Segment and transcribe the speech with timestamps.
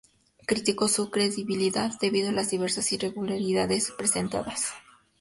[0.47, 4.69] Criticó su credibilidad debido a las diversas irregularidades presentadas.